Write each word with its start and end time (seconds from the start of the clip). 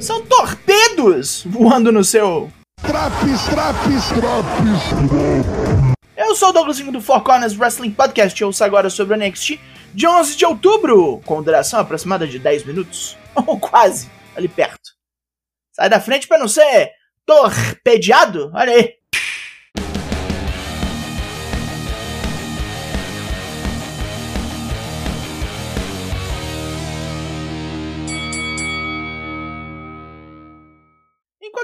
São 0.00 0.20
torpedos 0.26 1.44
voando 1.46 1.90
no 1.90 2.04
seu. 2.04 2.50
Traps, 2.82 3.44
traps, 3.44 4.08
traps. 4.08 5.84
Eu 6.16 6.34
sou 6.34 6.50
o 6.50 6.52
Douglas 6.52 6.78
do 6.78 7.00
Four 7.00 7.22
Corners 7.22 7.58
Wrestling 7.58 7.90
Podcast 7.90 8.40
e 8.40 8.44
ouço 8.44 8.62
agora 8.64 8.90
sobre 8.90 9.14
o 9.14 9.18
NXT 9.18 9.58
de 9.94 10.06
11 10.06 10.36
de 10.36 10.44
outubro, 10.44 11.20
com 11.24 11.42
duração 11.42 11.80
aproximada 11.80 12.26
de 12.26 12.38
10 12.38 12.64
minutos. 12.64 13.16
Ou 13.46 13.58
quase, 13.58 14.10
ali 14.36 14.48
perto. 14.48 14.90
Sai 15.72 15.88
da 15.88 16.00
frente 16.00 16.26
para 16.26 16.38
não 16.38 16.48
ser 16.48 16.90
torpedeado, 17.24 18.50
olha 18.54 18.72
aí. 18.72 18.94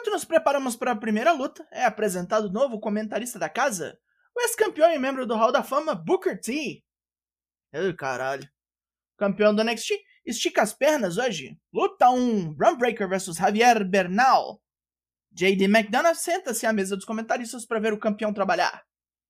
Enquanto 0.01 0.15
nos 0.15 0.25
preparamos 0.25 0.77
para 0.77 0.93
a 0.93 0.97
primeira 0.97 1.31
luta, 1.31 1.69
é 1.71 1.85
apresentado 1.85 2.47
o 2.47 2.51
novo 2.51 2.81
comentarista 2.81 3.39
da 3.39 3.51
casa, 3.51 4.01
o 4.35 4.41
ex-campeão 4.41 4.91
e 4.91 4.99
membro 4.99 5.27
do 5.27 5.37
Hall 5.37 5.53
da 5.53 5.63
Fama, 5.63 5.95
Booker 5.95 6.41
T. 6.41 6.83
Ai, 7.71 7.93
caralho. 7.93 8.49
Campeão 9.19 9.55
do 9.55 9.63
NXT, 9.63 9.93
estica 10.25 10.63
as 10.63 10.73
pernas 10.73 11.19
hoje. 11.19 11.61
Luta 11.71 12.09
1, 12.09 12.55
Braun 12.55 12.79
Breaker 12.79 13.07
vs 13.11 13.37
Javier 13.37 13.85
Bernal. 13.87 14.63
JD 15.33 15.65
McDonough 15.65 16.15
senta-se 16.15 16.65
à 16.65 16.73
mesa 16.73 16.97
dos 16.97 17.05
comentaristas 17.05 17.67
para 17.67 17.79
ver 17.79 17.93
o 17.93 17.99
campeão 17.99 18.33
trabalhar. 18.33 18.83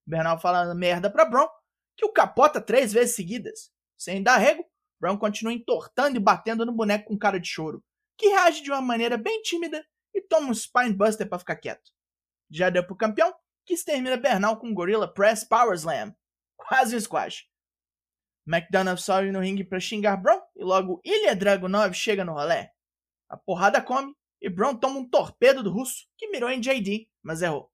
Bernal 0.06 0.38
fala 0.38 0.72
merda 0.72 1.10
pra 1.10 1.24
Braun, 1.24 1.48
que 1.96 2.06
o 2.06 2.12
capota 2.12 2.60
três 2.60 2.92
vezes 2.92 3.16
seguidas. 3.16 3.72
Sem 3.98 4.22
dar 4.22 4.36
rego, 4.36 4.64
Braun 5.00 5.18
continua 5.18 5.52
entortando 5.52 6.16
e 6.16 6.20
batendo 6.20 6.64
no 6.64 6.72
boneco 6.72 7.06
com 7.08 7.18
cara 7.18 7.40
de 7.40 7.48
choro, 7.48 7.82
que 8.16 8.28
reage 8.28 8.62
de 8.62 8.70
uma 8.70 8.80
maneira 8.80 9.18
bem 9.18 9.42
tímida 9.42 9.84
toma 10.30 10.48
um 10.48 10.54
Spinebuster 10.54 11.28
para 11.28 11.38
ficar 11.38 11.56
quieto. 11.56 11.90
Já 12.48 12.70
deu 12.70 12.86
pro 12.86 12.96
campeão, 12.96 13.34
que 13.66 13.74
extermina 13.74 14.16
Bernal 14.16 14.56
com 14.56 14.68
um 14.68 14.74
Gorilla 14.74 15.12
Press 15.12 15.44
Power 15.44 15.74
Slam. 15.74 16.14
Quase 16.56 16.96
um 16.96 17.00
squash. 17.00 17.46
McDonough 18.46 18.96
sobe 18.96 19.30
no 19.30 19.40
ringue 19.40 19.64
para 19.64 19.78
xingar 19.78 20.16
Braun 20.16 20.40
e 20.56 20.64
logo 20.64 21.00
Ilya 21.04 21.36
Dragunov 21.36 21.92
chega 21.92 22.24
no 22.24 22.32
rolê. 22.32 22.68
A 23.28 23.36
porrada 23.36 23.82
come 23.82 24.14
e 24.40 24.48
Braun 24.48 24.74
toma 24.76 24.98
um 24.98 25.08
torpedo 25.08 25.62
do 25.62 25.70
russo 25.70 26.06
que 26.16 26.28
mirou 26.28 26.50
em 26.50 26.60
JD, 26.60 27.08
mas 27.22 27.42
errou. 27.42 27.70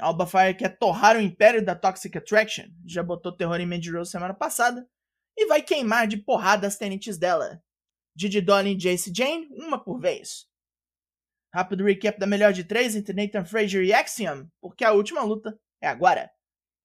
Alba 0.00 0.26
Fire 0.26 0.56
quer 0.56 0.78
torrar 0.78 1.16
o 1.16 1.20
império 1.20 1.64
da 1.64 1.74
Toxic 1.74 2.16
Attraction, 2.16 2.66
já 2.86 3.02
botou 3.02 3.36
terror 3.36 3.60
em 3.60 3.66
Mandy 3.66 3.90
Rose 3.90 4.10
semana 4.10 4.34
passada, 4.34 4.88
e 5.36 5.46
vai 5.46 5.62
queimar 5.62 6.06
de 6.06 6.16
porrada 6.16 6.66
as 6.66 6.76
tenentes 6.76 7.18
dela. 7.18 7.62
Didi 8.14 8.40
Dolly 8.40 8.72
e 8.72 8.76
Jace 8.76 9.12
Jane, 9.14 9.48
uma 9.52 9.82
por 9.82 9.98
vez. 9.98 10.46
Rápido 11.54 11.84
recap 11.84 12.18
da 12.18 12.26
melhor 12.26 12.50
de 12.54 12.64
três 12.64 12.96
entre 12.96 13.12
Nathan 13.12 13.44
Frazier 13.44 13.84
e 13.84 13.92
Axiom, 13.92 14.46
porque 14.58 14.84
a 14.84 14.92
última 14.92 15.22
luta 15.22 15.54
é 15.82 15.86
agora. 15.86 16.30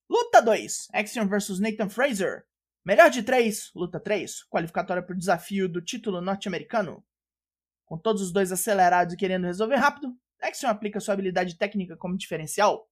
Luta 0.09 0.41
2, 0.41 0.89
Axiom 0.91 1.25
vs 1.25 1.59
Nathan 1.59 1.87
Frazier. 1.87 2.43
Melhor 2.83 3.09
de 3.09 3.23
três, 3.23 3.71
luta 3.73 3.97
3, 3.97 4.43
qualificatória 4.49 5.01
para 5.01 5.13
o 5.13 5.17
desafio 5.17 5.69
do 5.69 5.81
título 5.81 6.19
norte-americano. 6.19 7.01
Com 7.85 7.97
todos 7.97 8.21
os 8.21 8.33
dois 8.33 8.51
acelerados 8.51 9.13
e 9.13 9.17
querendo 9.17 9.45
resolver 9.45 9.77
rápido, 9.77 10.13
Axiom 10.41 10.69
aplica 10.69 10.99
sua 10.99 11.13
habilidade 11.13 11.57
técnica 11.57 11.95
como 11.95 12.17
diferencial. 12.17 12.89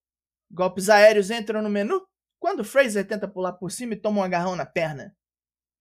Golpes 0.50 0.88
aéreos 0.88 1.30
entram 1.30 1.60
no 1.60 1.68
menu 1.68 2.00
quando 2.38 2.64
Fraser 2.64 3.06
tenta 3.06 3.28
pular 3.28 3.52
por 3.52 3.70
cima 3.70 3.92
e 3.92 4.00
toma 4.00 4.20
um 4.20 4.24
agarrão 4.24 4.56
na 4.56 4.64
perna. 4.64 5.14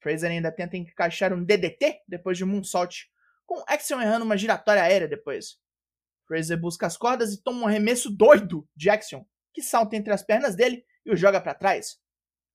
Fraser 0.01 0.29
ainda 0.29 0.51
tenta 0.51 0.75
encaixar 0.75 1.31
um 1.31 1.41
DDT 1.41 2.01
depois 2.05 2.38
de 2.38 2.44
um 2.44 2.47
moonsault, 2.47 3.09
com 3.45 3.63
Axiom 3.66 4.01
errando 4.01 4.25
uma 4.25 4.38
giratória 4.38 4.84
aérea 4.84 5.07
depois. 5.07 5.63
Fraser 6.28 6.59
busca 6.59 6.88
as 6.88 6.97
cordas 6.97 7.34
e 7.34 7.41
toma 7.41 7.62
um 7.62 7.68
arremesso 7.68 8.09
doido 8.09 8.68
de 8.75 8.90
Axiom, 8.90 9.25
que 9.53 9.62
salta 9.62 9.96
entre 9.96 10.13
as 10.13 10.24
pernas 10.24 10.56
dele 10.56 10.86
e 11.06 11.12
o 11.12 11.16
joga 11.16 11.40
para 11.40 11.53
trás. 11.53 12.00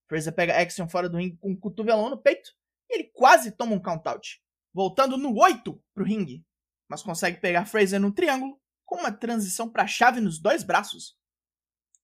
Fraser 0.08 0.34
pega 0.34 0.60
Axiom 0.60 0.88
fora 0.88 1.08
do 1.08 1.16
ringue 1.16 1.36
com 1.38 1.50
um 1.50 1.56
cotovelão 1.56 2.10
no 2.10 2.20
peito 2.20 2.50
e 2.88 2.94
ele 2.94 3.10
quase 3.14 3.52
toma 3.52 3.74
um 3.74 3.80
countout, 3.80 4.40
voltando 4.74 5.16
no 5.16 5.38
8 5.38 5.82
pro 5.94 6.04
ringue, 6.04 6.44
mas 6.88 7.02
consegue 7.02 7.40
pegar 7.40 7.66
Fraser 7.66 8.00
no 8.00 8.12
triângulo 8.12 8.60
com 8.84 8.96
uma 8.96 9.12
transição 9.12 9.70
para 9.70 9.86
chave 9.86 10.20
nos 10.20 10.40
dois 10.40 10.64
braços. 10.64 11.16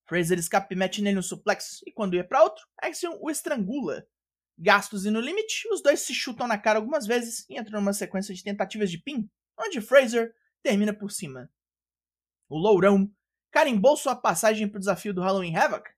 Fraser 0.09 0.39
escapa 0.39 0.73
e 0.73 0.77
mete 0.77 1.03
nele 1.03 1.19
um 1.19 1.23
suplex 1.23 1.81
e 1.85 1.91
quando 1.91 2.15
ia 2.15 2.23
para 2.23 2.45
outro, 2.45 2.65
Axiom 2.81 3.19
o 3.21 3.29
estrangula. 3.29 4.07
Gastos 4.57 5.05
e 5.05 5.11
no 5.11 5.21
limite, 5.21 5.69
os 5.73 5.83
dois 5.83 6.01
se 6.01 6.15
chutam 6.15 6.47
na 6.47 6.57
cara 6.57 6.79
algumas 6.79 7.07
vezes 7.07 7.45
e 7.51 7.59
entram 7.59 7.81
numa 7.81 7.93
sequência 7.93 8.33
de 8.33 8.43
tentativas 8.43 8.91
de 8.91 8.99
pin, 8.99 9.29
onde 9.59 9.81
Fraser 9.81 10.33
termina 10.63 10.95
por 10.95 11.11
cima. 11.11 11.51
O 12.49 12.59
Lourão 12.59 13.11
carimbou 13.51 13.97
sua 13.97 14.15
passagem 14.15 14.69
para 14.69 14.77
o 14.77 14.81
desafio 14.81 15.15
do 15.15 15.23
Halloween 15.23 15.57
Havoc 15.57 15.89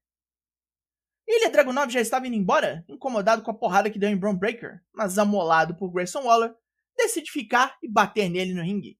Ilha 1.31 1.51
Dragunov 1.51 1.91
já 1.91 2.01
estava 2.01 2.25
indo 2.25 2.35
embora, 2.35 2.83
incomodado 2.89 3.43
com 3.43 3.51
a 3.51 3.53
porrada 3.53 3.91
que 3.91 3.99
deu 3.99 4.09
em 4.09 4.17
Braun 4.17 4.35
Breaker, 4.35 4.81
mas 4.91 5.19
amolado 5.19 5.75
por 5.75 5.91
Grayson 5.91 6.23
Waller, 6.23 6.55
decide 6.97 7.29
ficar 7.29 7.77
e 7.83 7.87
bater 7.87 8.27
nele 8.29 8.51
no 8.51 8.63
ringue. 8.63 8.97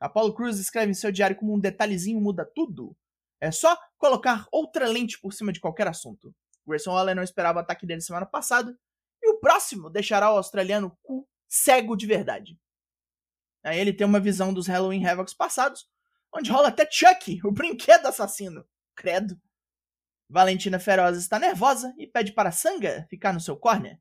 Apollo 0.00 0.34
Cruz 0.34 0.58
escreve 0.58 0.90
em 0.90 0.94
seu 0.94 1.12
diário 1.12 1.36
como 1.36 1.54
um 1.54 1.60
detalhezinho 1.60 2.20
muda 2.20 2.44
tudo. 2.44 2.96
É 3.40 3.52
só 3.52 3.78
colocar 3.96 4.44
outra 4.50 4.88
lente 4.88 5.20
por 5.20 5.32
cima 5.32 5.52
de 5.52 5.60
qualquer 5.60 5.86
assunto. 5.86 6.34
Grayson 6.66 6.90
Waller 6.90 7.14
não 7.14 7.22
esperava 7.22 7.60
o 7.60 7.62
ataque 7.62 7.86
dele 7.86 8.00
semana 8.00 8.26
passada, 8.26 8.76
e 9.22 9.30
o 9.30 9.38
próximo 9.38 9.88
deixará 9.88 10.32
o 10.32 10.36
australiano 10.38 10.98
cu 11.00 11.28
cego 11.48 11.94
de 11.94 12.06
verdade. 12.06 12.58
Aí 13.64 13.78
ele 13.78 13.92
tem 13.92 14.04
uma 14.04 14.18
visão 14.18 14.52
dos 14.52 14.66
Halloween 14.66 15.06
Havocs 15.06 15.32
passados, 15.32 15.88
onde 16.32 16.50
rola 16.50 16.68
até 16.68 16.88
Chuck, 16.90 17.40
o 17.44 17.50
brinquedo 17.50 18.06
assassino. 18.06 18.66
Credo. 18.94 19.40
Valentina 20.28 20.78
Feroz 20.78 21.16
está 21.16 21.38
nervosa 21.38 21.94
e 21.96 22.06
pede 22.06 22.32
para 22.32 22.50
Sanga 22.50 23.06
ficar 23.08 23.32
no 23.32 23.40
seu 23.40 23.56
corner. 23.56 24.00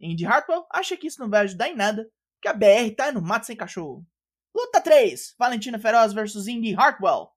Indy 0.00 0.26
Hartwell 0.26 0.66
acha 0.70 0.96
que 0.96 1.06
isso 1.06 1.20
não 1.20 1.30
vai 1.30 1.42
ajudar 1.42 1.68
em 1.68 1.76
nada, 1.76 2.10
que 2.40 2.48
a 2.48 2.52
BR 2.52 2.94
tá 2.96 3.12
no 3.12 3.22
mato 3.22 3.46
sem 3.46 3.56
cachorro. 3.56 4.06
Luta 4.54 4.80
3: 4.80 5.34
Valentina 5.38 5.78
Feroz 5.78 6.12
versus 6.12 6.46
Indy 6.46 6.74
Hartwell. 6.74 7.30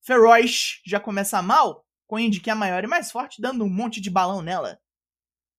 Feroz 0.00 0.80
já 0.84 0.98
começa 0.98 1.42
mal, 1.42 1.86
com 2.06 2.18
Indy 2.18 2.40
que 2.40 2.50
é 2.50 2.54
maior 2.54 2.82
e 2.82 2.86
mais 2.86 3.10
forte, 3.10 3.40
dando 3.40 3.64
um 3.64 3.68
monte 3.68 4.00
de 4.00 4.10
balão 4.10 4.42
nela. 4.42 4.80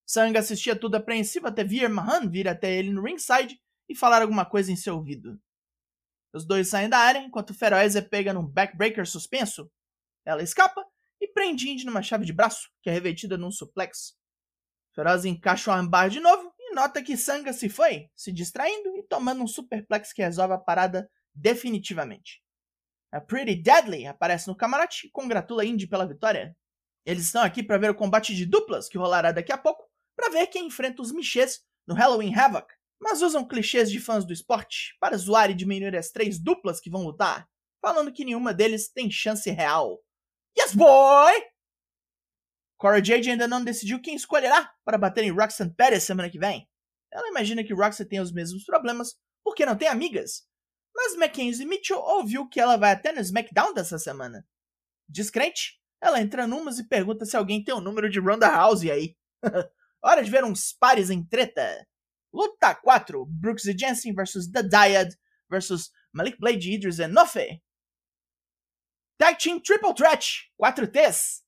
Sanga 0.05 0.39
assistia 0.39 0.75
tudo 0.75 0.95
apreensivo 0.95 1.47
até 1.47 1.63
Veer 1.63 1.89
Mahan 1.89 2.29
vir 2.29 2.47
até 2.47 2.73
ele 2.73 2.91
no 2.91 3.03
ringside 3.03 3.59
e 3.87 3.95
falar 3.95 4.21
alguma 4.21 4.45
coisa 4.45 4.71
em 4.71 4.75
seu 4.75 4.95
ouvido. 4.95 5.39
Os 6.33 6.45
dois 6.45 6.67
saem 6.67 6.89
da 6.89 6.97
área 6.97 7.19
enquanto 7.19 7.53
Feroz 7.53 7.95
é 7.95 8.01
pega 8.01 8.33
num 8.33 8.45
backbreaker 8.45 9.05
suspenso. 9.05 9.71
Ela 10.25 10.41
escapa 10.41 10.83
e 11.21 11.27
prende 11.27 11.69
Indy 11.69 11.85
numa 11.85 12.01
chave 12.01 12.25
de 12.25 12.33
braço, 12.33 12.69
que 12.81 12.89
é 12.89 12.93
revestida 12.93 13.37
num 13.37 13.51
suplex. 13.51 14.17
Feroz 14.95 15.25
encaixa 15.25 15.69
o 15.69 15.73
armbar 15.73 16.09
de 16.09 16.19
novo 16.19 16.51
e 16.59 16.73
nota 16.73 17.03
que 17.03 17.15
Sanga 17.15 17.53
se 17.53 17.69
foi, 17.69 18.09
se 18.15 18.31
distraindo 18.31 18.97
e 18.97 19.03
tomando 19.03 19.43
um 19.43 19.47
superplex 19.47 20.11
que 20.11 20.23
resolve 20.23 20.53
a 20.55 20.57
parada 20.57 21.09
definitivamente. 21.33 22.41
A 23.11 23.21
Pretty 23.21 23.55
Deadly 23.55 24.07
aparece 24.07 24.47
no 24.47 24.55
camarote 24.55 25.07
e 25.07 25.11
congratula 25.11 25.63
Indy 25.63 25.87
pela 25.87 26.07
vitória. 26.07 26.57
Eles 27.05 27.25
estão 27.25 27.43
aqui 27.43 27.61
para 27.61 27.77
ver 27.77 27.91
o 27.91 27.95
combate 27.95 28.35
de 28.35 28.45
duplas 28.45 28.89
que 28.89 28.97
rolará 28.97 29.31
daqui 29.31 29.51
a 29.51 29.57
pouco, 29.57 29.83
para 30.15 30.31
ver 30.31 30.47
quem 30.47 30.65
enfrenta 30.65 31.01
os 31.01 31.11
Michês 31.11 31.63
no 31.85 31.93
Halloween 31.93 32.33
Havoc, 32.33 32.73
mas 33.03 33.21
usam 33.21 33.45
clichês 33.45 33.91
de 33.91 33.99
fãs 33.99 34.25
do 34.25 34.31
esporte 34.31 34.95
para 34.97 35.17
zoar 35.17 35.51
e 35.51 35.53
diminuir 35.53 35.95
as 35.95 36.09
três 36.09 36.39
duplas 36.39 36.79
que 36.79 36.89
vão 36.89 37.03
lutar, 37.03 37.47
falando 37.81 38.13
que 38.13 38.23
nenhuma 38.23 38.53
deles 38.53 38.89
tem 38.89 39.11
chance 39.11 39.51
real. 39.51 40.01
Yes, 40.57 40.73
boy! 40.73 41.33
Cora 42.77 43.03
Jade 43.03 43.29
ainda 43.29 43.47
não 43.47 43.63
decidiu 43.63 44.01
quem 44.01 44.15
escolherá 44.15 44.73
para 44.85 44.97
bater 44.97 45.23
em 45.25 45.31
Roxanne 45.31 45.73
Perez 45.75 46.03
semana 46.03 46.29
que 46.29 46.39
vem. 46.39 46.67
Ela 47.11 47.27
imagina 47.27 47.63
que 47.63 47.73
Roxanne 47.73 48.09
tem 48.09 48.21
os 48.21 48.31
mesmos 48.31 48.63
problemas 48.63 49.15
porque 49.43 49.65
não 49.65 49.75
tem 49.75 49.89
amigas. 49.89 50.47
Mas 50.95 51.17
Mackenzie 51.17 51.65
Mitchell 51.65 51.99
ouviu 51.99 52.47
que 52.47 52.59
ela 52.59 52.77
vai 52.77 52.91
até 52.91 53.11
no 53.11 53.19
SmackDown 53.19 53.73
dessa 53.73 53.99
semana. 53.99 54.47
Descrente, 55.09 55.77
ela 56.01 56.21
entra 56.21 56.47
numas 56.47 56.79
e 56.79 56.87
pergunta 56.87 57.25
se 57.25 57.35
alguém 57.35 57.63
tem 57.63 57.73
o 57.73 57.81
número 57.81 58.09
de 58.09 58.19
Ronda 58.19 58.47
House 58.47 58.83
aí. 58.83 59.17
Hora 60.01 60.23
de 60.23 60.31
ver 60.31 60.43
uns 60.43 60.71
pares 60.71 61.09
em 61.09 61.23
treta. 61.23 61.85
Luta 62.33 62.73
4: 62.73 63.25
Brooks 63.25 63.65
e 63.65 63.77
Jensen 63.77 64.13
vs 64.13 64.51
The 64.51 64.63
Dyad 64.63 65.15
vs 65.49 65.91
Malik 66.11 66.39
Blade, 66.39 66.71
Idris 66.71 66.99
e 66.99 67.07
Nofe. 67.07 67.61
Tag 69.17 69.37
Team 69.37 69.59
Triple 69.59 69.93
Threat, 69.93 70.51
4 70.57 70.87
T's. 70.87 71.43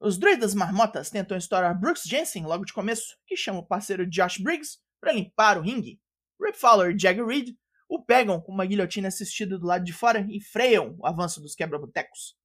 Os 0.00 0.18
druidas 0.18 0.52
marmotas 0.52 1.10
tentam 1.10 1.36
estourar 1.36 1.78
Brooks 1.78 2.02
Jensen 2.02 2.44
logo 2.44 2.64
de 2.64 2.72
começo, 2.72 3.16
que 3.26 3.36
chama 3.36 3.60
o 3.60 3.66
parceiro 3.66 4.04
Josh 4.04 4.38
Briggs 4.38 4.78
para 5.00 5.12
limpar 5.12 5.56
o 5.56 5.62
ringue. 5.62 6.00
Rip 6.44 6.58
Fowler 6.58 6.94
e 6.94 6.98
Jagger 6.98 7.24
Reed 7.24 7.56
o 7.88 8.02
pegam 8.02 8.40
com 8.40 8.52
uma 8.52 8.66
guilhotina 8.66 9.08
assistida 9.08 9.56
do 9.56 9.66
lado 9.66 9.84
de 9.84 9.92
fora 9.92 10.26
e 10.28 10.40
freiam 10.40 10.96
o 10.98 11.06
avanço 11.06 11.40
dos 11.40 11.54
quebra-botecos. 11.54 12.36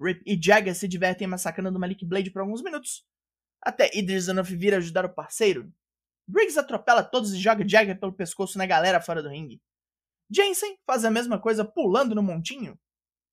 Rip 0.00 0.20
e 0.26 0.40
Jagger 0.42 0.74
se 0.74 0.88
divertem 0.88 1.28
massacrando 1.28 1.78
Malik 1.78 2.04
Blade 2.04 2.30
por 2.32 2.40
alguns 2.40 2.62
minutos, 2.62 3.06
até 3.60 3.90
Idris 3.96 4.26
Enough 4.26 4.46
vir 4.46 4.74
ajudar 4.74 5.04
o 5.04 5.14
parceiro. 5.14 5.72
Briggs 6.32 6.58
atropela 6.58 7.04
todos 7.04 7.34
e 7.34 7.38
joga 7.38 7.68
Jagger 7.68 8.00
pelo 8.00 8.14
pescoço 8.14 8.56
na 8.56 8.64
galera 8.64 9.02
fora 9.02 9.22
do 9.22 9.28
ringue. 9.28 9.60
Jensen 10.30 10.78
faz 10.86 11.04
a 11.04 11.10
mesma 11.10 11.38
coisa 11.38 11.62
pulando 11.62 12.14
no 12.14 12.22
montinho. 12.22 12.80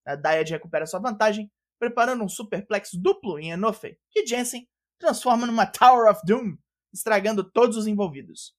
A 0.06 0.18
Dyad 0.18 0.50
recupera 0.50 0.86
sua 0.86 1.00
vantagem, 1.00 1.50
preparando 1.80 2.26
um 2.26 2.28
superplex 2.28 2.90
duplo 2.96 3.40
em 3.40 3.52
Enofe, 3.52 3.98
que 4.12 4.28
Jensen 4.28 4.68
transforma 5.00 5.48
numa 5.48 5.66
Tower 5.66 6.12
of 6.12 6.20
Doom, 6.26 6.58
estragando 6.94 7.42
todos 7.42 7.78
os 7.78 7.88
envolvidos. 7.88 8.54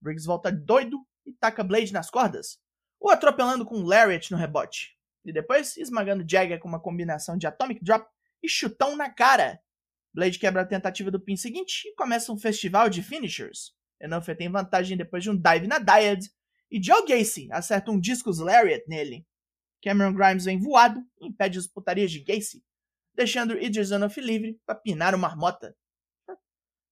Briggs 0.00 0.26
volta 0.26 0.52
doido 0.52 1.04
e 1.26 1.32
taca 1.32 1.64
Blade 1.64 1.92
nas 1.92 2.08
cordas, 2.08 2.60
o 3.00 3.10
atropelando 3.10 3.66
com 3.66 3.78
um 3.78 3.84
Lariat 3.84 4.30
no 4.30 4.38
rebote, 4.38 4.96
e 5.24 5.32
depois 5.32 5.76
esmagando 5.76 6.24
Jagger 6.28 6.60
com 6.60 6.68
uma 6.68 6.80
combinação 6.80 7.36
de 7.36 7.48
Atomic 7.48 7.82
Drop 7.82 8.08
e 8.40 8.48
chutão 8.48 8.94
na 8.94 9.10
cara. 9.10 9.60
Blade 10.14 10.38
quebra 10.38 10.62
a 10.62 10.66
tentativa 10.66 11.10
do 11.10 11.20
pin 11.20 11.36
seguinte 11.36 11.88
e 11.88 11.94
começa 11.94 12.32
um 12.32 12.38
festival 12.38 12.88
de 12.90 13.02
finishers. 13.02 13.74
Enofe 14.00 14.34
tem 14.34 14.50
vantagem 14.50 14.96
depois 14.96 15.22
de 15.22 15.30
um 15.30 15.36
dive 15.36 15.66
na 15.66 15.78
Dyad, 15.78 16.28
e 16.70 16.82
Joe 16.82 17.06
Gacy 17.06 17.48
acerta 17.50 17.90
um 17.90 18.00
discos 18.00 18.38
Lariat 18.38 18.84
nele. 18.88 19.26
Cameron 19.82 20.14
Grimes 20.14 20.44
vem 20.44 20.60
voado 20.60 21.00
e 21.20 21.26
impede 21.26 21.58
as 21.58 21.66
putarias 21.66 22.10
de 22.10 22.20
Gacy, 22.20 22.62
deixando 23.14 23.58
Idris 23.58 23.90
Enough 23.90 24.16
livre 24.18 24.60
para 24.64 24.74
pinar 24.74 25.14
o 25.14 25.18
Marmota. 25.18 25.76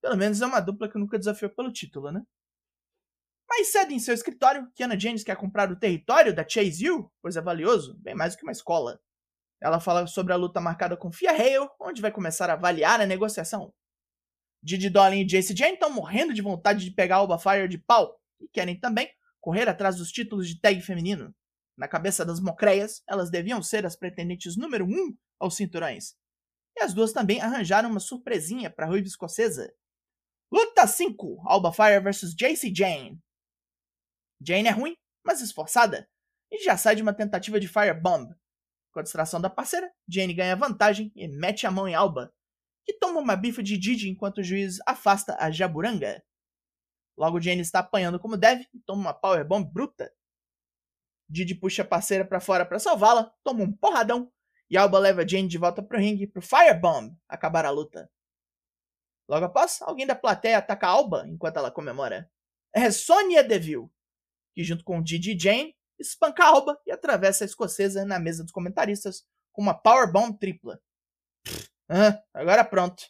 Pelo 0.03 0.17
menos 0.17 0.41
é 0.41 0.47
uma 0.47 0.61
dupla 0.61 0.89
que 0.89 0.99
nunca 0.99 1.19
desafiou 1.19 1.51
pelo 1.51 1.73
título, 1.73 2.11
né? 2.11 2.23
Mais 3.49 3.69
cedo 3.69 3.93
em 3.93 3.99
seu 3.99 4.15
escritório, 4.15 4.71
Kiana 4.75 4.99
James 4.99 5.25
quer 5.25 5.37
comprar 5.37 5.71
o 5.71 5.79
território 5.79 6.35
da 6.35 6.47
Chase 6.49 6.91
U, 6.91 7.11
pois 7.21 7.37
é 7.37 7.41
valioso, 7.41 7.99
bem 7.99 8.15
mais 8.15 8.35
do 8.35 8.39
que 8.39 8.45
uma 8.45 8.53
escola. 8.53 9.01
Ela 9.61 9.79
fala 9.79 10.07
sobre 10.07 10.33
a 10.33 10.37
luta 10.37 10.61
marcada 10.61 10.97
com 10.97 11.13
Fia 11.13 11.33
Hale, 11.33 11.69
onde 11.81 12.01
vai 12.01 12.11
começar 12.11 12.49
a 12.49 12.55
avaliar 12.55 13.01
a 13.01 13.07
negociação. 13.07 13.73
Didi 14.63 14.91
Dolin 14.91 15.21
e 15.21 15.27
Jace 15.27 15.55
Jane 15.57 15.75
estão 15.75 15.91
morrendo 15.91 16.33
de 16.33 16.43
vontade 16.43 16.85
de 16.85 16.91
pegar 16.91 17.17
Alba 17.17 17.39
Fire 17.39 17.69
de 17.69 17.79
pau 17.79 18.19
e 18.41 18.49
querem 18.49 18.79
também 18.79 19.11
correr 19.41 19.69
atrás 19.69 19.97
dos 19.97 20.11
títulos 20.11 20.49
de 20.49 20.61
tag 20.61 20.81
feminino. 20.83 21.35
Na 21.77 21.89
cabeça 21.89 22.25
das 22.25 22.41
mocreias, 22.41 23.03
elas 23.09 23.31
deviam 23.31 23.63
ser 23.63 23.87
as 23.87 23.97
pretendentes 23.97 24.57
número 24.57 24.85
um 24.85 25.17
aos 25.39 25.57
cinturões. 25.57 26.15
E 26.77 26.83
as 26.83 26.93
duas 26.93 27.13
também 27.13 27.41
arranjaram 27.41 27.91
uma 27.91 28.01
surpresinha 28.01 28.71
para 28.71 28.87
a 28.87 28.89
ruiva 28.89 29.07
escocesa. 29.07 29.73
Luta 30.53 30.87
5: 30.87 31.43
Alba 31.47 31.73
Fire 31.73 32.01
vs 32.01 32.35
Jace 32.35 32.73
Jane. 32.75 33.19
Jane 34.41 34.69
é 34.69 34.73
ruim, 34.73 34.95
mas 35.25 35.41
esforçada, 35.41 36.09
e 36.51 36.63
já 36.63 36.77
sai 36.77 36.97
de 36.97 37.03
uma 37.03 37.15
tentativa 37.15 37.61
de 37.61 37.69
Firebomb. 37.69 38.35
Com 38.93 39.01
a 39.01 39.03
distração 39.03 39.41
da 39.41 39.49
parceira, 39.49 39.93
Jane 40.09 40.35
ganha 40.35 40.57
vantagem 40.57 41.13
e 41.15 41.29
mete 41.29 41.67
a 41.67 41.71
mão 41.71 41.87
em 41.87 41.95
Alba, 41.95 42.33
que 42.85 42.95
toma 42.95 43.21
uma 43.21 43.37
bifa 43.37 43.63
de 43.63 43.79
Didi 43.79 44.09
enquanto 44.09 44.39
o 44.39 44.45
juiz 44.45 44.79
afasta 44.87 45.37
a 45.39 45.51
Jaburanga. 45.51 46.23
Logo, 47.17 47.41
Jane 47.41 47.61
está 47.61 47.81
apanhando 47.81 48.19
como 48.19 48.37
deve 48.37 48.67
e 48.75 48.81
toma 48.81 49.01
uma 49.01 49.15
Powerbomb 49.15 49.71
bruta. 49.71 50.13
Didi 51.29 51.55
puxa 51.55 51.83
a 51.83 51.85
parceira 51.85 52.25
para 52.25 52.41
fora 52.41 52.67
para 52.67 52.79
salvá-la, 52.79 53.33
toma 53.45 53.63
um 53.63 53.73
porradão 53.73 54.33
e 54.69 54.77
Alba 54.77 54.99
leva 54.99 55.27
Jane 55.27 55.49
de 55.49 55.59
volta 55.59 55.83
pro 55.83 55.99
ringue 55.99 56.27
pro 56.27 56.43
Firebomb 56.43 57.17
acabar 57.29 57.65
a 57.65 57.71
luta. 57.71 58.11
Logo 59.29 59.45
após, 59.45 59.81
alguém 59.83 60.07
da 60.07 60.15
plateia 60.15 60.59
ataca 60.59 60.89
Alba 60.89 61.25
enquanto 61.29 61.57
ela 61.57 61.71
comemora. 61.71 62.31
É 62.75 62.91
Sonya 62.91 63.45
Deville, 63.45 63.89
que 64.55 64.65
junto 64.65 64.85
com 64.85 65.03
Didi 65.03 65.33
e 65.33 65.39
Jane 65.39 65.77
espanca 66.01 66.45
Alba 66.45 66.81
e 66.87 66.91
atravessa 66.91 67.45
a 67.45 67.47
escocesa 67.47 68.05
na 68.05 68.19
mesa 68.19 68.43
dos 68.43 68.53
comentaristas 68.53 69.25
com 69.53 69.63
uma 69.63 69.75
powerbomb 69.75 70.39
tripla. 70.39 70.81
Ah, 71.89 72.23
agora 72.33 72.65
pronto. 72.65 73.03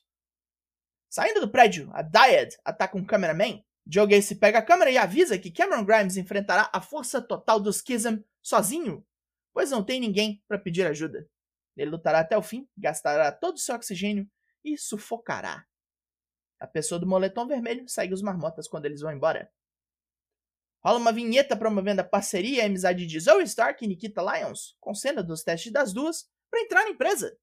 Saindo 1.09 1.41
do 1.41 1.51
prédio, 1.51 1.91
a 1.93 2.03
Dyad 2.03 2.57
ataca 2.65 2.97
um 2.97 3.05
cameraman. 3.05 3.63
Joe 3.87 4.07
Gacy 4.07 4.37
pega 4.37 4.59
a 4.59 4.65
câmera 4.65 4.91
e 4.91 4.99
avisa 4.99 5.39
que 5.39 5.51
Cameron 5.51 5.85
Grimes 5.85 6.17
enfrentará 6.17 6.71
a 6.73 6.81
força 6.81 7.21
total 7.21 7.59
do 7.59 7.73
Schism 7.73 8.23
sozinho, 8.43 9.05
pois 9.53 9.71
não 9.71 9.85
tem 9.85 9.99
ninguém 9.99 10.43
para 10.47 10.59
pedir 10.59 10.87
ajuda. 10.87 11.29
Ele 11.77 11.91
lutará 11.91 12.21
até 12.21 12.37
o 12.37 12.43
fim, 12.43 12.69
gastará 12.77 13.33
todo 13.33 13.57
o 13.57 13.61
seu 13.61 13.75
oxigênio 13.75 14.29
e 14.65 14.79
sufocará. 14.79 15.65
A 16.61 16.67
pessoa 16.67 17.01
do 17.01 17.07
moletom 17.07 17.47
vermelho 17.47 17.89
segue 17.89 18.15
os 18.15 18.23
marmotas 18.23 18.69
quando 18.69 18.85
eles 18.85 19.01
vão 19.01 19.13
embora. 19.13 19.51
Rola 20.82 20.99
uma 20.99 21.12
vinheta 21.12 21.56
promovendo 21.56 22.00
a 22.00 22.05
parceria 22.05 22.62
e 22.62 22.67
amizade 22.67 23.06
de 23.06 23.21
Zoe 23.21 23.44
Stark 23.44 23.85
e 23.85 23.88
Nikita 23.88 24.23
Lyons, 24.23 24.77
com 24.81 24.94
cena 24.94 25.23
dos 25.23 25.43
testes 25.43 25.73
das 25.73 25.93
duas, 25.93 26.29
para 26.50 26.61
entrar 26.61 26.85
na 26.85 26.91
empresa. 26.91 27.37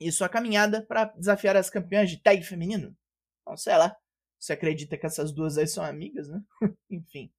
E 0.00 0.10
sua 0.10 0.30
caminhada 0.30 0.84
para 0.86 1.04
desafiar 1.04 1.56
as 1.56 1.68
campeãs 1.68 2.08
de 2.08 2.22
tag 2.22 2.42
feminino. 2.42 2.96
Então, 3.42 3.56
sei 3.56 3.76
lá, 3.76 3.94
você 4.38 4.54
acredita 4.54 4.96
que 4.96 5.04
essas 5.04 5.30
duas 5.30 5.58
aí 5.58 5.66
são 5.66 5.84
amigas, 5.84 6.28
né? 6.28 6.42
Enfim. 6.90 7.30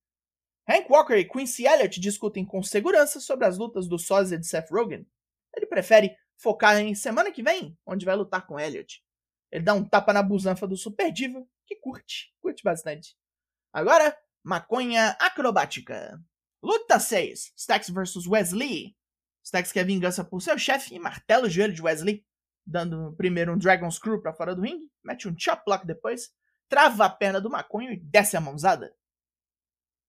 Hank 0.69 0.87
Walker 0.89 1.15
e 1.15 1.27
Quincy 1.27 1.65
Elliott 1.65 1.99
discutem 1.99 2.45
com 2.45 2.61
segurança 2.61 3.19
sobre 3.19 3.47
as 3.47 3.57
lutas 3.57 3.87
do 3.87 3.97
sósia 3.97 4.37
de 4.37 4.45
Seth 4.45 4.69
Rogen. 4.69 5.07
Ele 5.55 5.65
prefere 5.65 6.15
focar 6.37 6.77
em 6.79 6.93
semana 6.93 7.31
que 7.31 7.41
vem, 7.41 7.75
onde 7.85 8.05
vai 8.05 8.15
lutar 8.15 8.45
com 8.45 8.59
Elliott. 8.59 9.03
Ele 9.51 9.63
dá 9.63 9.73
um 9.73 9.83
tapa 9.83 10.13
na 10.13 10.21
busanfa 10.21 10.67
do 10.67 10.77
Super 10.77 11.11
Diva, 11.11 11.43
que 11.65 11.75
curte, 11.75 12.33
curte 12.39 12.63
bastante. 12.63 13.17
Agora, 13.73 14.15
Maconha 14.43 15.15
acrobática. 15.19 16.19
Luta 16.63 16.99
6. 16.99 17.53
Stax 17.55 17.89
vs 17.91 18.25
Wesley. 18.25 18.95
Stax 19.43 19.71
quer 19.71 19.85
vingança 19.85 20.23
por 20.23 20.41
seu 20.41 20.57
chefe 20.57 20.95
e 20.95 20.99
martela 20.99 21.45
o 21.45 21.49
joelho 21.49 21.73
de 21.73 21.81
Wesley, 21.81 22.25
dando 22.65 23.13
primeiro 23.15 23.53
um 23.53 23.57
Dragon 23.57 23.89
Screw 23.91 24.19
para 24.19 24.33
fora 24.33 24.55
do 24.55 24.63
ringue, 24.63 24.91
mete 25.03 25.27
um 25.27 25.35
chop 25.37 25.63
block 25.63 25.85
depois, 25.85 26.31
trava 26.67 27.05
a 27.05 27.09
perna 27.09 27.39
do 27.39 27.51
maconho 27.51 27.91
e 27.91 27.97
desce 27.97 28.35
a 28.35 28.41
mãozada. 28.41 28.95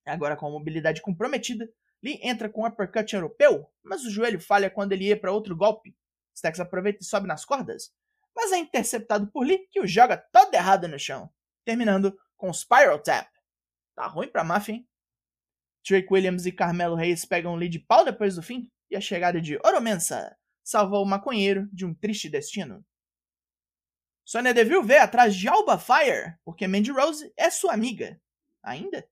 Agora 0.07 0.35
com 0.35 0.47
a 0.47 0.51
mobilidade 0.51 1.03
comprometida, 1.03 1.69
Lee 2.03 2.19
entra 2.23 2.49
com 2.49 2.63
um 2.63 2.67
uppercut 2.67 3.15
europeu, 3.15 3.71
mas 3.83 4.03
o 4.03 4.11
joelho 4.11 4.41
falha 4.41 4.71
quando 4.71 4.93
ele 4.93 5.09
ia 5.09 5.21
para 5.21 5.31
outro 5.31 5.55
golpe. 5.55 5.95
Stax 6.35 6.59
aproveita 6.59 7.03
e 7.03 7.05
sobe 7.05 7.27
nas 7.27 7.45
cordas, 7.45 7.93
mas 8.35 8.51
é 8.51 8.57
interceptado 8.57 9.27
por 9.31 9.47
Lee, 9.47 9.69
que 9.71 9.81
o 9.81 9.87
joga 9.87 10.17
todo 10.17 10.55
errado 10.55 10.89
no 10.89 10.99
chão, 10.99 11.31
terminando 11.67 12.19
com 12.35 12.51
Spiral 12.51 12.99
Tap. 12.99 13.29
Tá 13.95 14.07
ruim 14.07 14.29
pra 14.29 14.45
máfia, 14.45 14.75
hein? 14.75 14.89
Drake 15.87 16.09
Williams 16.11 16.47
e 16.47 16.53
Carmelo 16.53 16.95
Reis 16.95 17.25
pegam 17.25 17.55
o 17.55 17.57
lead 17.57 17.79
pau 17.81 18.05
depois 18.05 18.37
do 18.37 18.43
fim, 18.43 18.71
e 18.91 18.97
a 18.97 19.01
chegada 19.01 19.41
de 19.41 19.59
Oromensa 19.65 20.37
salvou 20.63 21.03
o 21.03 21.07
maconheiro 21.07 21.69
de 21.73 21.85
um 21.85 21.95
triste 21.95 22.29
destino. 22.29 22.85
Sonya 24.25 24.55
Deville 24.55 24.87
vê 24.87 24.99
atrás 24.99 25.35
de 25.35 25.49
Alba 25.49 25.79
Fire, 25.79 26.37
porque 26.45 26.69
Mandy 26.69 26.93
Rose 26.93 27.33
é 27.37 27.51
sua 27.51 27.75
amiga. 27.75 28.21
Ainda? 28.63 29.07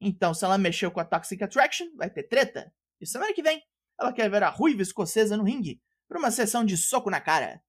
Então, 0.00 0.34
se 0.34 0.44
ela 0.44 0.58
mexeu 0.58 0.90
com 0.90 1.00
a 1.00 1.04
Toxic 1.04 1.42
Attraction, 1.42 1.86
vai 1.96 2.10
ter 2.10 2.24
treta. 2.24 2.72
E 3.00 3.06
semana 3.06 3.32
que 3.32 3.42
vem, 3.42 3.62
ela 3.98 4.12
quer 4.12 4.30
ver 4.30 4.42
a 4.42 4.50
ruiva 4.50 4.82
escocesa 4.82 5.36
no 5.36 5.44
ringue, 5.44 5.80
para 6.06 6.18
uma 6.18 6.30
sessão 6.30 6.64
de 6.64 6.76
soco 6.76 7.08
na 7.08 7.20
cara. 7.20 7.62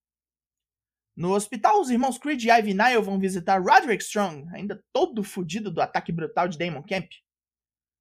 No 1.16 1.34
hospital, 1.36 1.80
os 1.80 1.92
irmãos 1.92 2.18
Creed 2.18 2.44
e 2.44 2.50
Ivy 2.50 2.74
Nile 2.74 3.02
vão 3.02 3.20
visitar 3.20 3.62
Roderick 3.62 4.04
Strong, 4.04 4.48
ainda 4.54 4.84
todo 4.92 5.24
fudido 5.24 5.70
do 5.70 5.82
ataque 5.82 6.12
brutal 6.12 6.48
de 6.48 6.58
Damon 6.58 6.82
Camp. 6.82 7.12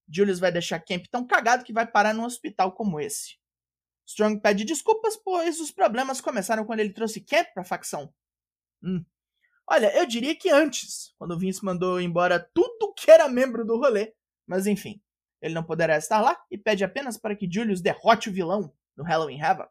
Julius 0.08 0.38
vai 0.38 0.50
deixar 0.50 0.80
Camp 0.80 1.04
tão 1.10 1.26
cagado 1.26 1.64
que 1.64 1.72
vai 1.72 1.86
parar 1.86 2.14
num 2.14 2.24
hospital 2.24 2.72
como 2.72 2.98
esse. 2.98 3.36
Strong 4.06 4.40
pede 4.40 4.64
desculpas, 4.64 5.16
pois 5.16 5.60
os 5.60 5.70
problemas 5.70 6.20
começaram 6.20 6.64
quando 6.64 6.80
ele 6.80 6.92
trouxe 6.92 7.20
Camp 7.20 7.48
pra 7.52 7.64
facção. 7.64 8.12
Hum. 8.82 9.04
Olha, 9.66 9.94
eu 9.96 10.06
diria 10.06 10.34
que 10.34 10.50
antes, 10.50 11.14
quando 11.18 11.38
Vince 11.38 11.64
mandou 11.64 12.00
embora 12.00 12.40
tudo 12.52 12.92
que 12.94 13.10
era 13.10 13.28
membro 13.28 13.64
do 13.64 13.76
rolê. 13.76 14.14
Mas 14.46 14.66
enfim, 14.66 15.00
ele 15.40 15.54
não 15.54 15.62
poderá 15.62 15.96
estar 15.96 16.20
lá 16.20 16.38
e 16.50 16.58
pede 16.58 16.84
apenas 16.84 17.16
para 17.18 17.36
que 17.36 17.50
Julius 17.50 17.80
derrote 17.80 18.28
o 18.28 18.32
vilão 18.32 18.74
no 18.96 19.04
Halloween 19.04 19.40
Havoc. 19.40 19.70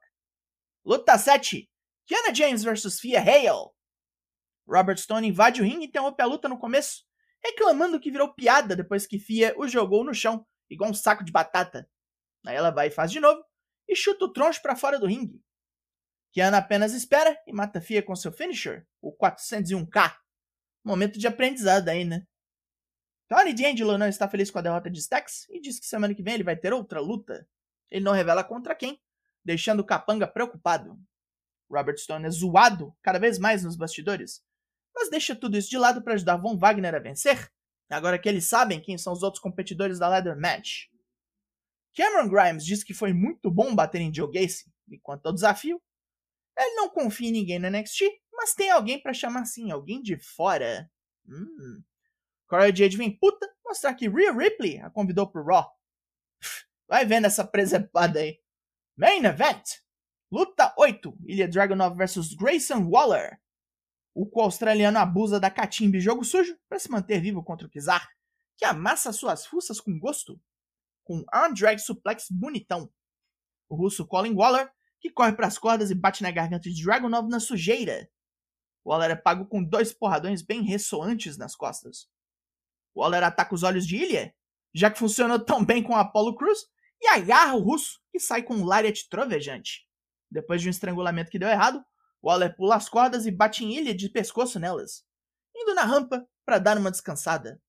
Luta 0.85 1.17
7 1.17 1.70
Kiana 2.11 2.35
James 2.35 2.61
vs 2.61 2.99
Fia 2.99 3.21
Hale. 3.21 3.71
Robert 4.67 4.97
Stone 4.97 5.25
invade 5.25 5.61
o 5.61 5.63
ringue 5.63 5.85
e 5.85 5.87
interrompe 5.87 6.21
a 6.21 6.25
luta 6.25 6.49
no 6.49 6.59
começo, 6.59 7.05
reclamando 7.41 8.01
que 8.01 8.11
virou 8.11 8.33
piada 8.33 8.75
depois 8.75 9.07
que 9.07 9.17
Fia 9.17 9.57
o 9.57 9.65
jogou 9.65 10.03
no 10.03 10.13
chão, 10.13 10.45
igual 10.69 10.91
um 10.91 10.93
saco 10.93 11.23
de 11.23 11.31
batata. 11.31 11.89
Aí 12.45 12.53
ela 12.53 12.69
vai 12.69 12.87
e 12.87 12.91
faz 12.91 13.13
de 13.13 13.21
novo, 13.21 13.41
e 13.87 13.95
chuta 13.95 14.25
o 14.25 14.33
troncho 14.33 14.61
para 14.61 14.75
fora 14.75 14.99
do 14.99 15.07
ringue. 15.07 15.41
Kiana 16.33 16.57
apenas 16.57 16.91
espera 16.91 17.41
e 17.47 17.53
mata 17.53 17.79
Fia 17.79 18.03
com 18.03 18.13
seu 18.13 18.33
finisher, 18.33 18.85
o 19.01 19.15
401k. 19.15 20.13
Momento 20.83 21.17
de 21.17 21.27
aprendizado 21.27 21.87
aí, 21.87 22.03
né? 22.03 22.27
Tony 23.29 23.53
D'Angelo 23.53 23.97
não 23.97 24.09
está 24.09 24.27
feliz 24.27 24.51
com 24.51 24.59
a 24.59 24.61
derrota 24.61 24.91
de 24.91 24.99
Stax 24.99 25.47
e 25.49 25.61
diz 25.61 25.79
que 25.79 25.85
semana 25.85 26.13
que 26.13 26.21
vem 26.21 26.33
ele 26.33 26.43
vai 26.43 26.57
ter 26.57 26.73
outra 26.73 26.99
luta. 26.99 27.47
Ele 27.89 28.03
não 28.03 28.11
revela 28.11 28.43
contra 28.43 28.75
quem, 28.75 29.01
deixando 29.45 29.79
o 29.79 29.85
Capanga 29.85 30.27
preocupado. 30.27 30.99
Robert 31.71 31.97
Stone 31.97 32.25
é 32.25 32.29
zoado 32.29 32.95
cada 33.01 33.17
vez 33.17 33.39
mais 33.39 33.63
nos 33.63 33.75
bastidores, 33.75 34.43
mas 34.93 35.09
deixa 35.09 35.35
tudo 35.35 35.57
isso 35.57 35.69
de 35.69 35.77
lado 35.77 36.03
para 36.03 36.13
ajudar 36.13 36.37
Von 36.37 36.57
Wagner 36.57 36.95
a 36.95 36.99
vencer, 36.99 37.51
agora 37.89 38.19
que 38.19 38.27
eles 38.27 38.45
sabem 38.45 38.81
quem 38.81 38.97
são 38.97 39.13
os 39.13 39.23
outros 39.23 39.41
competidores 39.41 39.97
da 39.97 40.07
Ladder 40.07 40.39
Match. 40.39 40.87
Cameron 41.95 42.29
Grimes 42.29 42.65
diz 42.65 42.83
que 42.83 42.93
foi 42.93 43.13
muito 43.13 43.49
bom 43.49 43.73
bater 43.73 44.01
em 44.01 44.13
Joe 44.13 44.31
Gacy, 44.31 44.71
e 44.89 44.99
quanto 44.99 45.25
ao 45.25 45.33
desafio, 45.33 45.81
ele 46.57 46.75
não 46.75 46.89
confia 46.89 47.29
em 47.29 47.31
ninguém 47.31 47.59
no 47.59 47.69
NXT, 47.69 48.03
Mas 48.33 48.55
tem 48.55 48.71
alguém 48.71 48.99
para 48.99 49.13
chamar 49.13 49.41
assim, 49.41 49.71
alguém 49.71 50.01
de 50.01 50.17
fora. 50.17 50.89
Hum. 51.27 51.83
Corey 52.47 52.75
Jade 52.75 52.97
vem 52.97 53.15
puta 53.15 53.47
mostrar 53.63 53.93
que 53.93 54.09
Rhea 54.09 54.33
Ripley 54.33 54.79
a 54.79 54.89
convidou 54.89 55.29
pro 55.29 55.45
Raw. 55.45 55.71
Vai 56.87 57.05
vendo 57.05 57.27
essa 57.27 57.45
presepada 57.45 58.19
aí. 58.19 58.39
Main 58.97 59.23
Event. 59.23 59.63
Luta 60.31 60.73
8. 60.77 61.17
Ilha 61.25 61.45
Dragunov 61.45 61.97
vs 61.97 62.33
Grayson 62.35 62.87
Waller. 62.87 63.37
O 64.13 64.25
qual 64.25 64.45
australiano 64.45 64.97
abusa 64.97 65.41
da 65.41 65.51
catimba 65.51 65.97
e 65.97 65.99
jogo 65.99 66.23
sujo 66.23 66.57
para 66.69 66.79
se 66.79 66.89
manter 66.89 67.19
vivo 67.19 67.43
contra 67.43 67.67
o 67.67 67.69
Kizar, 67.69 68.09
que 68.55 68.63
amassa 68.63 69.11
suas 69.11 69.45
fuças 69.45 69.81
com 69.81 69.99
gosto. 69.99 70.39
Com 71.03 71.25
arm 71.33 71.53
drag 71.53 71.79
suplex 71.79 72.27
bonitão. 72.31 72.89
O 73.67 73.75
russo 73.75 74.07
Colin 74.07 74.33
Waller, 74.33 74.71
que 75.01 75.09
corre 75.09 75.33
para 75.33 75.47
as 75.47 75.57
cordas 75.57 75.91
e 75.91 75.95
bate 75.95 76.23
na 76.23 76.31
garganta 76.31 76.69
de 76.69 76.81
Dragunov 76.81 77.27
na 77.27 77.41
sujeira. 77.41 78.09
Waller 78.85 79.11
é 79.11 79.15
pago 79.15 79.45
com 79.45 79.61
dois 79.61 79.91
porradões 79.91 80.41
bem 80.41 80.61
ressoantes 80.61 81.37
nas 81.37 81.57
costas. 81.57 82.09
Waller 82.95 83.23
ataca 83.23 83.53
os 83.53 83.63
olhos 83.63 83.85
de 83.85 83.97
Ilha, 83.97 84.33
já 84.73 84.89
que 84.89 84.99
funcionou 84.99 85.39
tão 85.39 85.63
bem 85.65 85.83
com 85.83 85.93
Apollo 85.93 86.35
Cruz, 86.35 86.67
e 87.01 87.07
agarra 87.07 87.55
o 87.55 87.61
russo, 87.61 87.99
que 88.09 88.19
sai 88.19 88.43
com 88.43 88.55
um 88.55 88.65
lariat 88.65 89.09
trovejante. 89.09 89.90
Depois 90.31 90.61
de 90.61 90.67
um 90.67 90.71
estrangulamento 90.71 91.29
que 91.29 91.37
deu 91.37 91.49
errado, 91.49 91.83
Waller 92.23 92.55
pula 92.55 92.75
as 92.75 92.87
cordas 92.87 93.25
e 93.25 93.31
bate 93.31 93.65
em 93.65 93.75
Ilha 93.75 93.93
de 93.93 94.09
pescoço 94.09 94.59
nelas, 94.59 95.03
indo 95.55 95.75
na 95.75 95.83
rampa 95.83 96.25
para 96.45 96.59
dar 96.59 96.77
uma 96.77 96.91
descansada. 96.91 97.61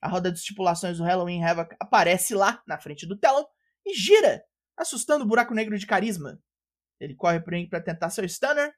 A 0.00 0.08
roda 0.08 0.30
de 0.30 0.38
estipulações 0.38 0.98
do 0.98 1.04
Halloween 1.04 1.42
Havoc 1.42 1.74
aparece 1.80 2.34
lá, 2.34 2.62
na 2.66 2.78
frente 2.78 3.06
do 3.06 3.18
telão, 3.18 3.46
e 3.84 3.94
gira, 3.94 4.44
assustando 4.76 5.24
o 5.24 5.26
buraco 5.26 5.54
negro 5.54 5.76
de 5.76 5.86
carisma. 5.86 6.40
Ele 7.00 7.14
corre 7.14 7.40
por 7.40 7.52
para 7.68 7.80
tentar 7.80 8.10
seu 8.10 8.24
stunner, 8.28 8.72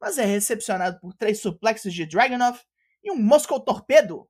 mas 0.00 0.18
é 0.18 0.24
recepcionado 0.24 1.00
por 1.00 1.14
três 1.14 1.40
suplexes 1.40 1.94
de 1.94 2.04
Dragunov 2.04 2.60
e 3.02 3.10
um 3.10 3.16
Moscow 3.16 3.58
Torpedo. 3.58 4.28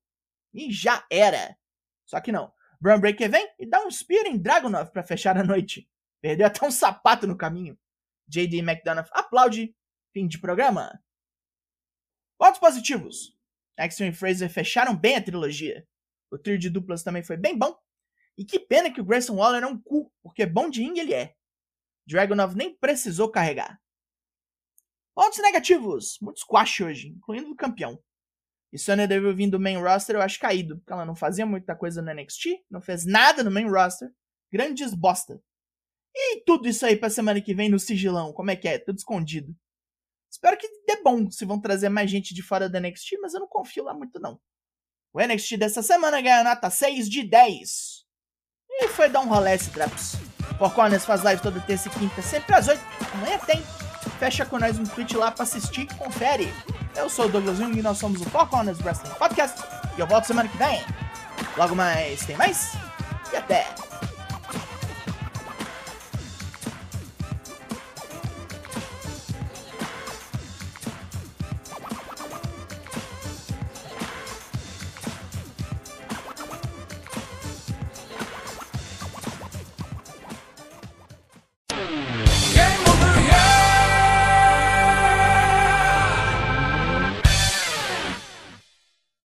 E 0.54 0.70
já 0.72 1.04
era. 1.10 1.56
Só 2.04 2.20
que 2.20 2.30
não. 2.30 2.52
Braun 2.80 3.00
Breaker 3.00 3.30
vem 3.30 3.48
e 3.58 3.68
dá 3.68 3.84
um 3.84 3.90
spear 3.90 4.26
em 4.26 4.38
Dragunov 4.38 4.90
para 4.92 5.02
fechar 5.02 5.36
a 5.36 5.42
noite. 5.42 5.88
Perdeu 6.20 6.46
até 6.46 6.64
um 6.64 6.70
sapato 6.70 7.26
no 7.26 7.36
caminho. 7.36 7.76
JD 8.28 8.58
McDonough 8.58 9.08
aplaude. 9.12 9.74
Fim 10.12 10.26
de 10.26 10.38
programa. 10.38 10.98
Pontos 12.38 12.58
positivos. 12.58 13.36
Action 13.76 14.06
e 14.06 14.12
Fraser 14.12 14.50
fecharam 14.50 14.96
bem 14.96 15.16
a 15.16 15.22
trilogia. 15.22 15.86
O 16.30 16.38
trio 16.38 16.58
de 16.58 16.70
duplas 16.70 17.02
também 17.02 17.22
foi 17.22 17.36
bem 17.36 17.56
bom. 17.56 17.76
E 18.36 18.44
que 18.44 18.58
pena 18.58 18.92
que 18.92 19.00
o 19.00 19.04
Grayson 19.04 19.36
Waller 19.36 19.62
é 19.62 19.66
um 19.66 19.80
cu, 19.80 20.12
porque 20.22 20.44
bom 20.44 20.68
de 20.68 20.82
ring 20.82 20.98
ele 20.98 21.14
é. 21.14 21.34
Dragunov 22.06 22.54
nem 22.54 22.74
precisou 22.74 23.30
carregar. 23.30 23.80
Pontos 25.14 25.38
negativos. 25.38 26.18
Muito 26.20 26.40
squash 26.40 26.80
hoje, 26.80 27.08
incluindo 27.08 27.50
o 27.50 27.56
campeão. 27.56 27.98
E 28.72 28.78
Sonya 28.78 29.08
Deville 29.08 29.34
vindo 29.34 29.52
do 29.52 29.60
main 29.60 29.78
roster 29.78 30.16
eu 30.16 30.20
acho 30.20 30.38
caído, 30.38 30.76
porque 30.76 30.92
ela 30.92 31.04
não 31.04 31.16
fazia 31.16 31.46
muita 31.46 31.74
coisa 31.74 32.02
no 32.02 32.12
NXT, 32.12 32.64
não 32.70 32.80
fez 32.80 33.06
nada 33.06 33.42
no 33.42 33.50
main 33.50 33.68
roster. 33.68 34.10
Grandes 34.52 34.92
bosta. 34.92 35.40
E 36.18 36.40
tudo 36.46 36.66
isso 36.66 36.86
aí 36.86 36.96
pra 36.96 37.10
semana 37.10 37.40
que 37.42 37.54
vem 37.54 37.68
no 37.68 37.78
sigilão, 37.78 38.32
como 38.32 38.50
é 38.50 38.56
que 38.56 38.66
é? 38.66 38.78
Tudo 38.78 38.96
escondido. 38.96 39.54
Espero 40.30 40.56
que 40.56 40.66
dê 40.86 41.02
bom 41.02 41.30
se 41.30 41.44
vão 41.44 41.60
trazer 41.60 41.90
mais 41.90 42.10
gente 42.10 42.34
de 42.34 42.42
fora 42.42 42.68
do 42.68 42.80
NXT, 42.80 43.18
mas 43.20 43.34
eu 43.34 43.40
não 43.40 43.46
confio 43.46 43.84
lá 43.84 43.92
muito 43.92 44.18
não. 44.18 44.40
O 45.12 45.20
NXT 45.20 45.56
dessa 45.56 45.82
semana 45.82 46.20
ganha 46.20 46.42
nota 46.42 46.70
6 46.70 47.08
de 47.08 47.22
10. 47.22 48.04
E 48.68 48.88
foi 48.88 49.08
dar 49.08 49.20
um 49.20 49.28
rolê 49.28 49.54
esse 49.54 49.70
Traps. 49.70 50.16
Four 50.58 50.74
Corners 50.74 51.04
faz 51.04 51.22
live 51.22 51.40
toda 51.42 51.60
terça 51.60 51.88
e 51.88 51.90
quinta, 51.90 52.22
sempre 52.22 52.54
às 52.54 52.68
8. 52.68 52.80
Amanhã 53.14 53.38
tem. 53.38 53.62
Fecha 54.18 54.46
com 54.46 54.58
nós 54.58 54.78
um 54.78 54.84
tweet 54.84 55.16
lá 55.16 55.30
pra 55.30 55.42
assistir, 55.42 55.86
confere. 55.96 56.52
Eu 56.94 57.10
sou 57.10 57.26
o 57.26 57.28
Douglas 57.28 57.58
Jung 57.58 57.78
e 57.78 57.82
nós 57.82 57.98
somos 57.98 58.20
o 58.20 58.30
Four 58.30 58.48
Corners 58.48 58.78
Wrestling 58.80 59.14
Podcast. 59.14 59.62
E 59.96 60.00
eu 60.00 60.06
volto 60.06 60.26
semana 60.26 60.48
que 60.48 60.56
vem. 60.56 60.80
Logo 61.56 61.74
mais, 61.74 62.24
tem 62.24 62.36
mais? 62.36 62.72
E 63.32 63.36
até! 63.36 63.95